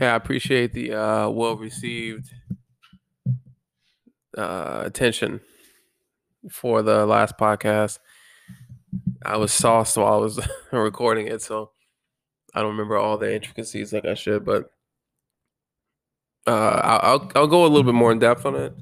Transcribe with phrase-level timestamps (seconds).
[0.00, 2.32] Yeah, I appreciate the uh, well received
[4.36, 5.40] uh, attention
[6.50, 7.98] for the last podcast.
[9.24, 10.40] I was sauced while I was
[10.72, 11.70] recording it, so
[12.54, 14.70] I don't remember all the intricacies like I should, but
[16.46, 18.74] uh, I'll I'll go a little bit more in depth on it.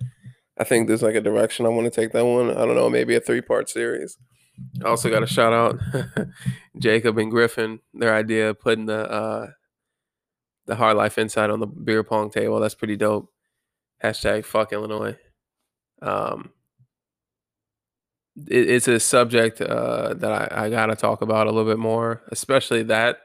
[0.59, 2.51] I think there's like a direction I want to take that one.
[2.51, 4.17] I don't know, maybe a three part series.
[4.85, 5.81] I also got a shout out
[6.79, 9.47] Jacob and Griffin, their idea of putting the uh,
[10.73, 12.59] the hard life insight on the beer pong table.
[12.59, 13.31] That's pretty dope.
[14.03, 15.19] Hashtag fuck Illinois.
[16.01, 16.51] Um,
[18.49, 22.23] it, it's a subject uh, that I, I gotta talk about a little bit more,
[22.33, 23.19] especially that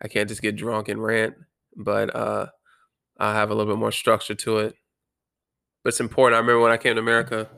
[0.00, 1.34] I can't just get drunk and rant,
[1.76, 2.46] but uh,
[3.18, 4.76] I have a little bit more structure to it.
[5.82, 6.36] But it's important.
[6.36, 7.48] I remember when I came to America,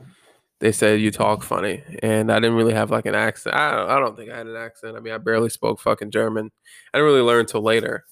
[0.59, 3.55] they said you talk funny, and I didn't really have like an accent.
[3.55, 4.97] I don't, I don't think I had an accent.
[4.97, 6.49] I mean, I barely spoke fucking German.
[6.91, 8.05] I didn't really learn till later,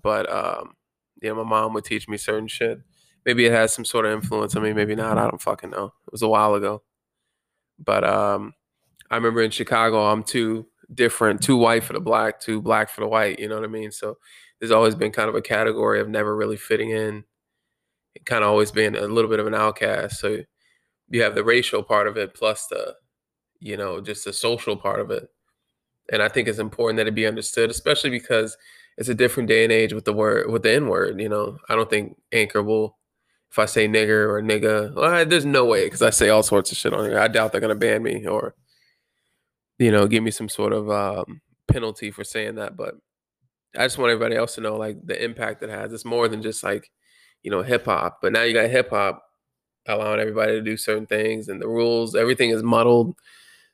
[0.00, 0.74] but um,
[1.20, 2.80] yeah, my mom would teach me certain shit.
[3.24, 4.72] Maybe it has some sort of influence on me.
[4.72, 5.18] Maybe not.
[5.18, 5.86] I don't fucking know.
[6.06, 6.82] It was a while ago,
[7.78, 8.54] but um,
[9.10, 13.00] I remember in Chicago, I'm too different, too white for the black, too black for
[13.00, 13.38] the white.
[13.38, 13.92] You know what I mean?
[13.92, 14.18] So
[14.58, 17.24] there's always been kind of a category of never really fitting in,
[18.24, 20.20] kind of always being a little bit of an outcast.
[20.20, 20.38] So
[21.08, 22.94] you have the racial part of it plus the,
[23.60, 25.28] you know, just the social part of it.
[26.10, 28.56] And I think it's important that it be understood, especially because
[28.98, 31.20] it's a different day and age with the word with the N word.
[31.20, 32.98] You know, I don't think Anchor will.
[33.50, 36.72] If I say nigger or nigga, well, there's no way because I say all sorts
[36.72, 37.18] of shit on here.
[37.18, 38.54] I doubt they're gonna ban me or,
[39.78, 42.78] you know, give me some sort of um, penalty for saying that.
[42.78, 42.94] But
[43.76, 45.92] I just want everybody else to know like the impact it has.
[45.92, 46.90] It's more than just like,
[47.42, 48.20] you know, hip hop.
[48.22, 49.22] But now you got hip hop
[49.86, 53.16] allowing everybody to do certain things and the rules, everything is muddled.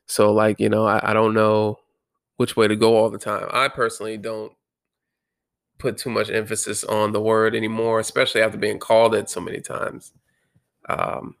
[0.07, 1.77] So like, you know, I, I don't know
[2.37, 3.47] which way to go all the time.
[3.51, 4.51] I personally don't
[5.79, 9.61] put too much emphasis on the word anymore, especially after being called it so many
[9.61, 10.11] times.
[10.87, 11.35] Um,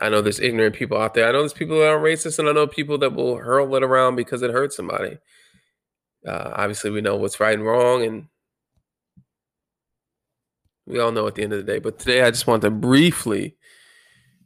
[0.00, 1.28] I know there's ignorant people out there.
[1.28, 3.82] I know there's people that are racist, and I know people that will hurl it
[3.82, 5.18] around because it hurts somebody.
[6.26, 8.26] Uh, obviously, we know what's right and wrong, and
[10.86, 11.78] we all know at the end of the day.
[11.78, 13.56] But today, I just want to briefly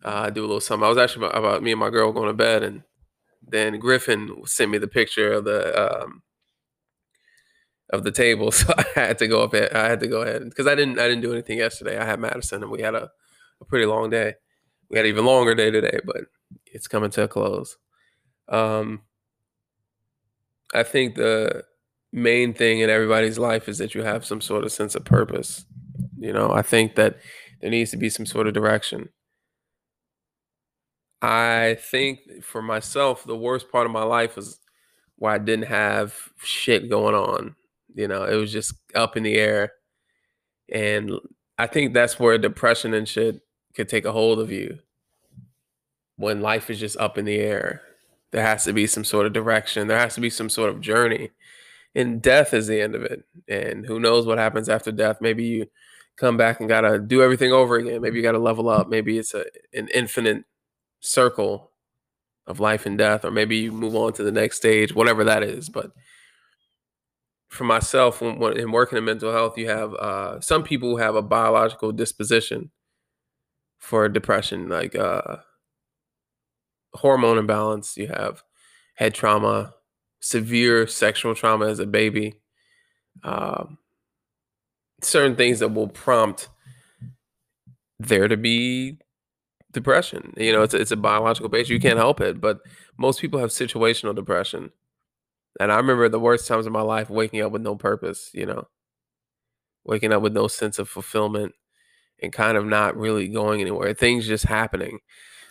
[0.04, 0.84] uh, do a little something.
[0.84, 2.82] I was actually about, about, me and my girl going to bed, and
[3.46, 6.22] then Griffin sent me the picture of the um,
[7.90, 9.54] of the table, so I had to go up.
[9.54, 10.98] At, I had to go ahead because I didn't.
[10.98, 11.98] I didn't do anything yesterday.
[11.98, 13.10] I had Madison, and we had a,
[13.60, 14.34] a pretty long day.
[14.88, 16.22] We had an even longer day today, but
[16.66, 17.76] it's coming to a close.
[18.48, 19.02] Um,
[20.74, 21.64] I think the
[22.12, 25.64] main thing in everybody's life is that you have some sort of sense of purpose.
[26.18, 27.18] You know, I think that
[27.60, 29.10] there needs to be some sort of direction.
[31.22, 34.58] I think for myself, the worst part of my life was
[35.16, 37.56] where I didn't have shit going on.
[37.94, 39.72] You know, it was just up in the air.
[40.72, 41.12] And
[41.58, 43.40] I think that's where depression and shit
[43.74, 44.78] could take a hold of you.
[46.16, 47.82] When life is just up in the air,
[48.30, 50.80] there has to be some sort of direction, there has to be some sort of
[50.80, 51.30] journey.
[51.94, 53.24] And death is the end of it.
[53.48, 55.20] And who knows what happens after death?
[55.20, 55.66] Maybe you
[56.16, 58.00] come back and got to do everything over again.
[58.00, 58.88] Maybe you got to level up.
[58.88, 60.44] Maybe it's a an infinite
[61.00, 61.72] circle
[62.46, 65.42] of life and death, or maybe you move on to the next stage, whatever that
[65.42, 65.68] is.
[65.68, 65.90] But
[67.50, 70.96] for myself, when, when in working in mental health, you have uh, some people who
[70.98, 72.70] have a biological disposition
[73.78, 75.38] for depression, like uh,
[76.94, 77.96] hormone imbalance.
[77.96, 78.44] You have
[78.94, 79.74] head trauma,
[80.20, 82.34] severe sexual trauma as a baby,
[83.24, 83.78] um,
[85.02, 86.48] certain things that will prompt
[87.98, 88.98] there to be
[89.72, 90.34] depression.
[90.36, 91.68] You know, it's a, it's a biological base.
[91.68, 92.60] You can't help it, but
[92.96, 94.70] most people have situational depression.
[95.60, 98.46] And I remember the worst times of my life waking up with no purpose, you
[98.46, 98.66] know,
[99.84, 101.52] waking up with no sense of fulfillment
[102.22, 103.92] and kind of not really going anywhere.
[103.92, 105.00] Things just happening.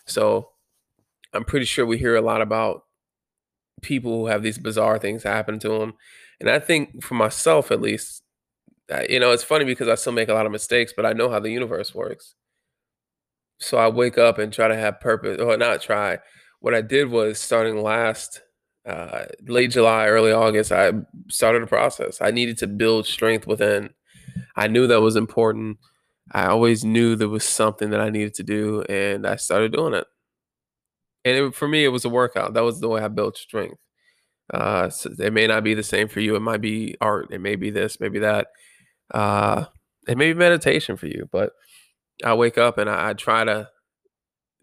[0.07, 0.49] So
[1.31, 2.85] I'm pretty sure we hear a lot about
[3.83, 5.93] people who have these bizarre things happen to them.
[6.39, 8.23] And I think for myself, at least,
[9.07, 11.29] you know, it's funny because I still make a lot of mistakes, but I know
[11.29, 12.33] how the universe works.
[13.59, 16.17] So I wake up and try to have purpose, or not try.
[16.61, 18.41] What I did was starting last
[18.89, 20.91] uh, late July, early August, I
[21.29, 22.19] started a process.
[22.21, 23.91] I needed to build strength within.
[24.55, 25.77] I knew that was important.
[26.31, 29.93] I always knew there was something that I needed to do, and I started doing
[29.93, 30.07] it.
[31.23, 32.53] And it, for me, it was a workout.
[32.55, 33.77] That was the way I built strength.
[34.51, 36.35] Uh, so it may not be the same for you.
[36.35, 37.27] It might be art.
[37.31, 38.47] It may be this, maybe that.
[39.13, 39.65] Uh,
[40.07, 41.29] it may be meditation for you.
[41.31, 41.51] But
[42.23, 43.69] I wake up and I, I try to.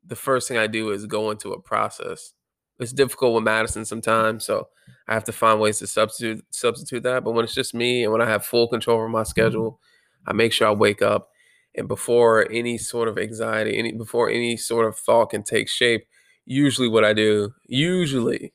[0.04, 2.32] The first thing I do is go into a process
[2.78, 4.68] it's difficult with Madison sometimes, so
[5.08, 7.24] I have to find ways to substitute substitute that.
[7.24, 9.80] But when it's just me and when I have full control over my schedule,
[10.26, 11.30] I make sure I wake up
[11.76, 16.06] and before any sort of anxiety, any before any sort of thought can take shape,
[16.46, 18.52] usually what I do, usually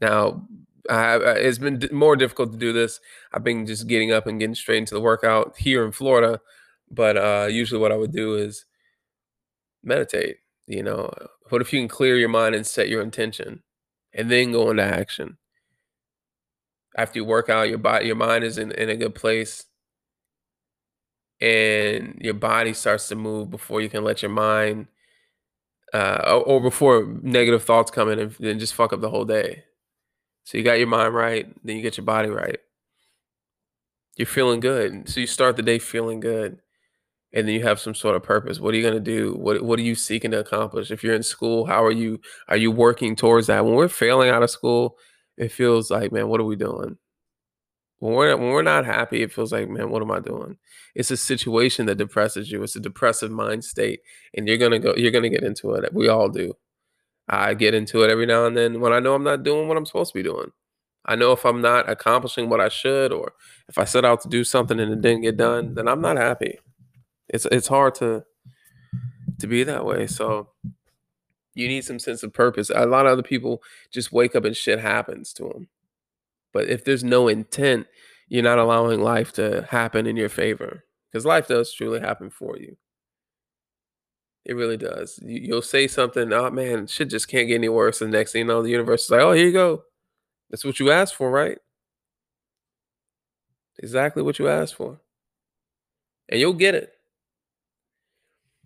[0.00, 0.46] now
[0.90, 2.98] I have, it's been more difficult to do this.
[3.32, 6.40] I've been just getting up and getting straight into the workout here in Florida,
[6.90, 8.64] but uh, usually what I would do is
[9.84, 10.38] meditate.
[10.66, 11.10] You know,
[11.48, 13.62] what if you can clear your mind and set your intention,
[14.12, 15.38] and then go into action?
[16.96, 19.64] After you work out, your body, your mind is in, in a good place
[21.42, 24.86] and your body starts to move before you can let your mind
[25.92, 29.24] uh, or, or, before negative thoughts come in and, and just fuck up the whole
[29.24, 29.64] day.
[30.44, 32.58] So you got your mind right, then you get your body right.
[34.16, 35.08] You're feeling good.
[35.08, 36.60] So you start the day feeling good.
[37.34, 38.60] And then you have some sort of purpose.
[38.60, 39.34] What are you going to do?
[39.34, 40.90] What what are you seeking to accomplish?
[40.90, 43.64] If you're in school, how are you are you working towards that?
[43.64, 44.98] When we're failing out of school,
[45.36, 46.98] it feels like, man, what are we doing?
[48.00, 50.58] When we're when we're not happy, it feels like, man, what am I doing?
[50.94, 52.62] It's a situation that depresses you.
[52.62, 54.00] It's a depressive mind state,
[54.34, 54.94] and you're gonna go.
[54.96, 55.94] You're gonna get into it.
[55.94, 56.54] We all do.
[57.28, 59.76] I get into it every now and then when I know I'm not doing what
[59.76, 60.50] I'm supposed to be doing.
[61.06, 63.32] I know if I'm not accomplishing what I should, or
[63.68, 66.16] if I set out to do something and it didn't get done, then I'm not
[66.16, 66.58] happy.
[67.28, 68.24] It's it's hard to
[69.38, 70.06] to be that way.
[70.06, 70.50] So
[71.54, 72.70] you need some sense of purpose.
[72.70, 75.68] A lot of other people just wake up and shit happens to them.
[76.52, 77.86] But if there's no intent,
[78.28, 82.56] you're not allowing life to happen in your favor because life does truly happen for
[82.56, 82.76] you.
[84.44, 85.20] It really does.
[85.22, 88.00] You'll say something, oh man, shit just can't get any worse.
[88.00, 89.84] And next thing you know, the universe is like, oh, here you go.
[90.50, 91.58] That's what you asked for, right?
[93.78, 95.00] Exactly what you asked for.
[96.28, 96.92] And you'll get it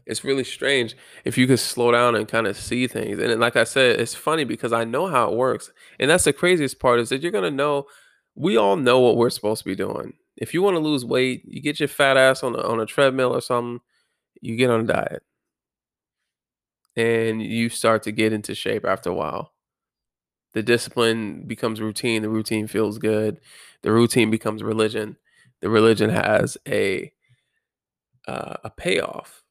[0.07, 3.19] it's really strange if you could slow down and kind of see things.
[3.19, 5.71] And like I said, it's funny because I know how it works.
[5.99, 7.87] And that's the craziest part is that you're gonna know
[8.37, 10.13] we all know what we're supposed to be doing.
[10.37, 12.87] If you want to lose weight, you get your fat ass on a, on a
[12.87, 13.81] treadmill or something,
[14.43, 15.23] you get on a diet.
[16.97, 19.53] And you start to get into shape after a while.
[20.53, 23.41] The discipline becomes routine, the routine feels good.
[23.83, 25.17] The routine becomes religion.
[25.61, 27.13] The religion has a
[28.27, 29.43] uh, a payoff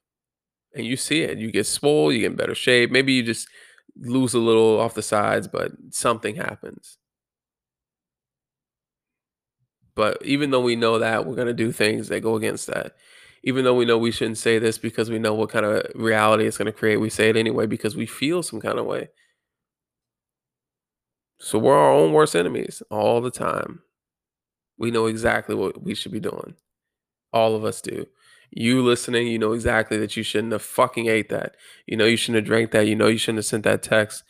[0.76, 1.38] and you see it.
[1.38, 2.92] You get swole, you get in better shape.
[2.92, 3.48] Maybe you just
[3.98, 6.98] lose a little off the sides, but something happens.
[9.96, 12.96] But even though we know that, we're going to do things that go against that.
[13.44, 16.46] Even though we know we shouldn't say this because we know what kind of reality
[16.46, 19.10] it's going to create, we say it anyway because we feel some kind of way.
[21.40, 23.84] So we're our own worst enemies all the time.
[24.78, 26.56] We know exactly what we should be doing.
[27.32, 28.08] All of us do.
[28.56, 31.56] You listening, you know exactly that you shouldn't have fucking ate that.
[31.86, 32.88] You know you shouldn't have drank that.
[32.88, 34.24] You know you shouldn't have sent that text.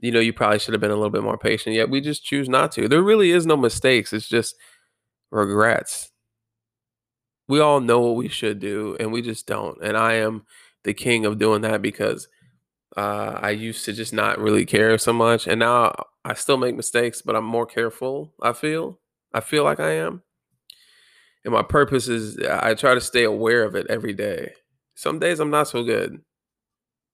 [0.00, 1.74] You know you probably should have been a little bit more patient.
[1.74, 2.88] Yet we just choose not to.
[2.88, 4.12] There really is no mistakes.
[4.12, 4.54] It's just
[5.30, 6.10] regrets.
[7.48, 9.78] We all know what we should do, and we just don't.
[9.82, 10.44] And I am
[10.84, 12.28] the king of doing that because
[12.96, 15.94] uh, I used to just not really care so much, and now
[16.26, 18.34] I still make mistakes, but I'm more careful.
[18.42, 19.00] I feel.
[19.32, 20.23] I feel like I am.
[21.44, 24.52] And my purpose is I try to stay aware of it every day.
[24.94, 26.20] Some days I'm not so good.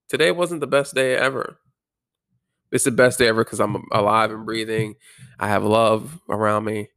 [0.09, 1.59] Today wasn't the best day ever.
[2.73, 4.95] It's the best day ever because I'm alive and breathing.
[5.39, 6.91] I have love around me.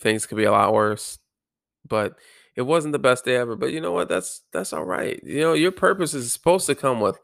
[0.00, 1.18] Things could be a lot worse,
[1.88, 2.16] but
[2.54, 3.56] it wasn't the best day ever.
[3.56, 4.08] But you know what?
[4.08, 5.18] That's that's all right.
[5.22, 7.18] You know, your purpose is supposed to come with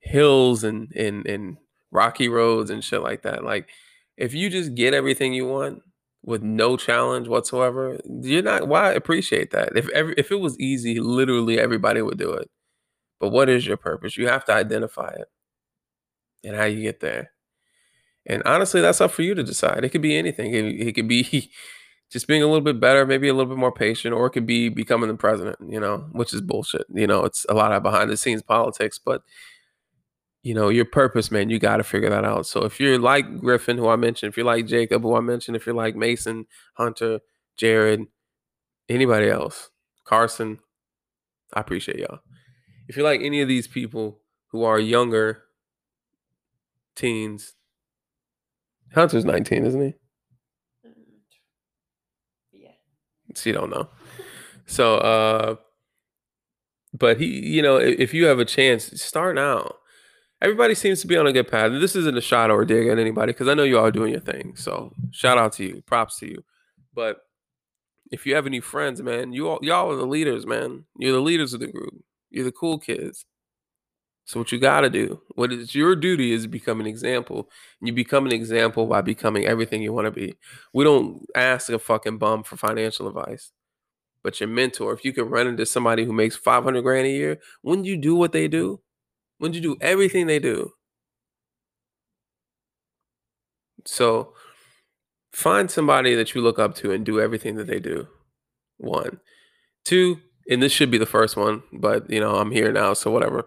[0.00, 1.56] hills and and and
[1.90, 3.44] rocky roads and shit like that.
[3.44, 3.68] Like
[4.16, 5.82] if you just get everything you want,
[6.24, 9.76] with no challenge whatsoever, you're not why I appreciate that.
[9.76, 12.50] If every if it was easy, literally everybody would do it.
[13.20, 14.16] But what is your purpose?
[14.18, 15.28] You have to identify it
[16.44, 17.32] and how you get there.
[18.26, 19.84] And honestly, that's up for you to decide.
[19.84, 20.54] It could be anything.
[20.54, 21.50] It, it could be
[22.10, 24.46] just being a little bit better, maybe a little bit more patient, or it could
[24.46, 26.86] be becoming the president, you know, which is bullshit.
[26.94, 29.22] You know, it's a lot of behind the scenes politics, but
[30.42, 32.46] you know, your purpose, man, you got to figure that out.
[32.46, 35.56] So if you're like Griffin, who I mentioned, if you're like Jacob, who I mentioned,
[35.56, 37.20] if you're like Mason, Hunter,
[37.56, 38.06] Jared,
[38.88, 39.70] anybody else,
[40.04, 40.58] Carson,
[41.52, 42.20] I appreciate y'all.
[42.88, 45.42] If you're like any of these people who are younger
[46.96, 47.52] teens,
[48.94, 49.94] Hunter's 19, isn't he?
[50.88, 50.92] Mm,
[52.52, 52.70] yeah.
[53.34, 53.90] So you don't know.
[54.66, 55.56] So, uh,
[56.94, 59.74] but he, you know, if you have a chance, start now
[60.40, 61.72] everybody seems to be on a good path.
[61.72, 63.90] This isn't a shot or a dig at anybody because I know you all are
[63.90, 64.54] doing your thing.
[64.56, 66.44] So shout out to you, props to you.
[66.94, 67.18] But
[68.10, 70.84] if you have any friends, man, you all y'all are the leaders, man.
[70.98, 71.94] You're the leaders of the group.
[72.30, 73.24] You're the cool kids.
[74.24, 77.50] So what you got to do, what is your duty is become an example.
[77.80, 80.36] You become an example by becoming everything you want to be.
[80.72, 83.50] We don't ask a fucking bum for financial advice.
[84.22, 87.38] But your mentor, if you can run into somebody who makes 500 grand a year,
[87.64, 88.80] wouldn't you do what they do?
[89.40, 90.72] Wouldn't you do everything they do?
[93.86, 94.34] So
[95.32, 98.06] find somebody that you look up to and do everything that they do.
[98.76, 99.20] One.
[99.84, 100.18] Two,
[100.48, 103.46] and this should be the first one, but you know, I'm here now, so whatever.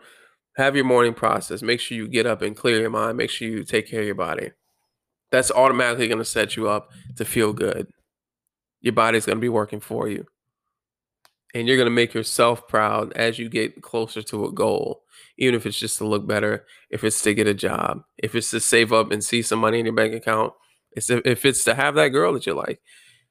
[0.58, 1.62] Have your morning process.
[1.62, 3.18] Make sure you get up and clear your mind.
[3.18, 4.52] Make sure you take care of your body.
[5.32, 7.88] That's automatically going to set you up to feel good.
[8.82, 10.26] Your body's going to be working for you.
[11.54, 15.04] And you're going to make yourself proud as you get closer to a goal,
[15.38, 18.50] even if it's just to look better, if it's to get a job, if it's
[18.52, 20.54] to save up and see some money in your bank account,
[20.94, 22.82] it's if it's to have that girl that you like.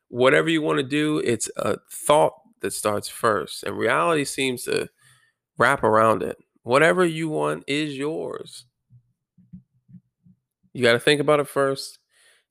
[0.09, 3.64] Whatever you want to do, it's a thought that starts first.
[3.64, 4.88] And reality seems to
[5.59, 6.37] wrap around it.
[6.62, 8.67] Whatever you want is yours.
[10.73, 11.99] You got to think about it first.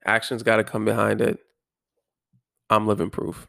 [0.05, 1.39] Action's got to come behind it.
[2.69, 3.47] I'm living proof.